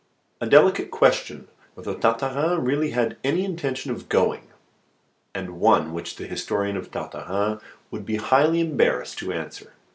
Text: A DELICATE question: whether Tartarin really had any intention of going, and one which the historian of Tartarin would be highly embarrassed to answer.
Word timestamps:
A 0.41 0.47
DELICATE 0.47 0.89
question: 0.89 1.47
whether 1.75 1.93
Tartarin 1.93 2.65
really 2.65 2.89
had 2.89 3.17
any 3.23 3.45
intention 3.45 3.91
of 3.91 4.09
going, 4.09 4.47
and 5.35 5.59
one 5.59 5.93
which 5.93 6.15
the 6.15 6.25
historian 6.25 6.75
of 6.75 6.89
Tartarin 6.89 7.61
would 7.91 8.03
be 8.03 8.15
highly 8.15 8.61
embarrassed 8.61 9.19
to 9.19 9.31
answer. 9.31 9.73